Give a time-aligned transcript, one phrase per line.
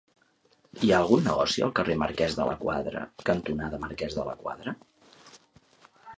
[0.85, 4.77] Hi ha algun negoci al carrer Marquès de la Quadra cantonada Marquès de la Quadra?